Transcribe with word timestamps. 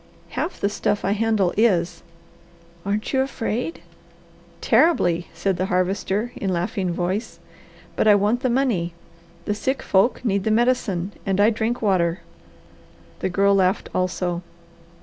"Half 0.29 0.59
the 0.59 0.67
stuff 0.67 1.05
I 1.05 1.11
handle 1.11 1.53
is." 1.55 2.01
"Aren't 2.87 3.13
you 3.13 3.21
afraid?" 3.21 3.81
"Terribly," 4.59 5.27
said 5.31 5.57
the 5.57 5.67
Harvester 5.67 6.31
in 6.37 6.51
laughing 6.51 6.91
voice. 6.91 7.37
"But 7.95 8.07
I 8.07 8.15
want 8.15 8.39
the 8.39 8.49
money, 8.49 8.95
the 9.45 9.53
sick 9.53 9.83
folk 9.83 10.25
need 10.25 10.43
the 10.43 10.49
medicine, 10.49 11.11
and 11.23 11.39
I 11.39 11.51
drink 11.51 11.83
water." 11.83 12.21
The 13.19 13.29
Girl 13.29 13.53
laughed 13.53 13.89
also. 13.93 14.41